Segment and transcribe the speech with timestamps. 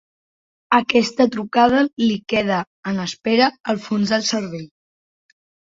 [0.77, 2.59] Aquesta trucada li queda
[2.93, 4.71] en espera al fons del cervell.